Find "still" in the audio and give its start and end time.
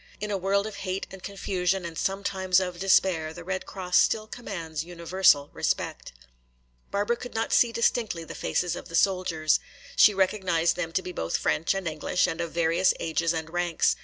3.99-4.25